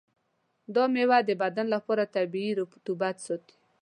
دا 0.75 0.83
میوه 0.95 1.19
د 1.25 1.31
بدن 1.41 1.67
لپاره 1.75 2.11
طبیعي 2.15 2.51
رطوبت 2.59 3.15
ساتي. 3.25 3.55